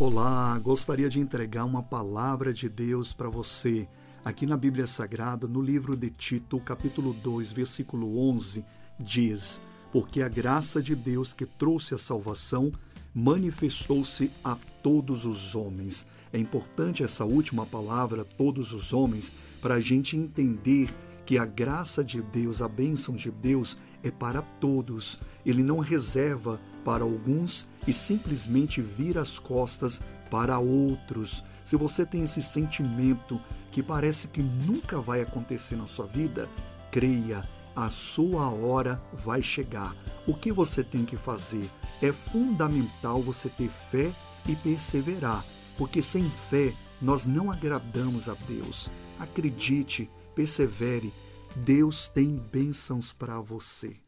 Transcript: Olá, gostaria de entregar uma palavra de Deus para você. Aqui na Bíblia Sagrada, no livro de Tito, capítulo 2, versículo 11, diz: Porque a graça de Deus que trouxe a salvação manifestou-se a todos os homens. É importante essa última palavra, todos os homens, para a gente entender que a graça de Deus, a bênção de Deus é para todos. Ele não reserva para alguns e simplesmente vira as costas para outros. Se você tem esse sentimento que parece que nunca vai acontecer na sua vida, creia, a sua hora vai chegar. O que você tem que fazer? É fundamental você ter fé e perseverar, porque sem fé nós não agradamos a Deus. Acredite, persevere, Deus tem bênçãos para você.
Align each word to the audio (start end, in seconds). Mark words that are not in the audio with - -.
Olá, 0.00 0.56
gostaria 0.60 1.08
de 1.08 1.18
entregar 1.18 1.64
uma 1.64 1.82
palavra 1.82 2.52
de 2.52 2.68
Deus 2.68 3.12
para 3.12 3.28
você. 3.28 3.88
Aqui 4.24 4.46
na 4.46 4.56
Bíblia 4.56 4.86
Sagrada, 4.86 5.48
no 5.48 5.60
livro 5.60 5.96
de 5.96 6.08
Tito, 6.08 6.60
capítulo 6.60 7.12
2, 7.12 7.50
versículo 7.50 8.16
11, 8.30 8.64
diz: 9.00 9.60
Porque 9.90 10.22
a 10.22 10.28
graça 10.28 10.80
de 10.80 10.94
Deus 10.94 11.32
que 11.32 11.44
trouxe 11.44 11.96
a 11.96 11.98
salvação 11.98 12.72
manifestou-se 13.12 14.30
a 14.44 14.56
todos 14.84 15.24
os 15.24 15.56
homens. 15.56 16.06
É 16.32 16.38
importante 16.38 17.02
essa 17.02 17.24
última 17.24 17.66
palavra, 17.66 18.24
todos 18.24 18.72
os 18.72 18.92
homens, 18.92 19.32
para 19.60 19.74
a 19.74 19.80
gente 19.80 20.16
entender 20.16 20.90
que 21.28 21.36
a 21.36 21.44
graça 21.44 22.02
de 22.02 22.22
Deus, 22.22 22.62
a 22.62 22.68
bênção 22.68 23.14
de 23.14 23.30
Deus 23.30 23.76
é 24.02 24.10
para 24.10 24.40
todos. 24.40 25.20
Ele 25.44 25.62
não 25.62 25.78
reserva 25.78 26.58
para 26.82 27.04
alguns 27.04 27.68
e 27.86 27.92
simplesmente 27.92 28.80
vira 28.80 29.20
as 29.20 29.38
costas 29.38 30.02
para 30.30 30.58
outros. 30.58 31.44
Se 31.62 31.76
você 31.76 32.06
tem 32.06 32.22
esse 32.22 32.40
sentimento 32.40 33.38
que 33.70 33.82
parece 33.82 34.28
que 34.28 34.42
nunca 34.42 35.02
vai 35.02 35.20
acontecer 35.20 35.76
na 35.76 35.86
sua 35.86 36.06
vida, 36.06 36.48
creia, 36.90 37.46
a 37.76 37.90
sua 37.90 38.48
hora 38.48 38.98
vai 39.12 39.42
chegar. 39.42 39.94
O 40.26 40.32
que 40.32 40.50
você 40.50 40.82
tem 40.82 41.04
que 41.04 41.18
fazer? 41.18 41.68
É 42.00 42.10
fundamental 42.10 43.22
você 43.22 43.50
ter 43.50 43.68
fé 43.68 44.14
e 44.46 44.56
perseverar, 44.56 45.44
porque 45.76 46.00
sem 46.00 46.24
fé 46.24 46.72
nós 47.02 47.26
não 47.26 47.52
agradamos 47.52 48.30
a 48.30 48.34
Deus. 48.48 48.90
Acredite, 49.18 50.10
persevere, 50.38 51.12
Deus 51.56 52.08
tem 52.08 52.36
bênçãos 52.36 53.12
para 53.12 53.40
você. 53.40 53.98